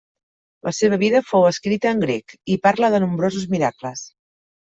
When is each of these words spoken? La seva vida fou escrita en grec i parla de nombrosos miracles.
La 0.67 0.71
seva 0.75 0.97
vida 1.01 1.19
fou 1.31 1.45
escrita 1.49 1.91
en 1.95 2.01
grec 2.05 2.35
i 2.55 2.57
parla 2.65 2.91
de 2.95 3.03
nombrosos 3.05 3.47
miracles. 3.57 4.05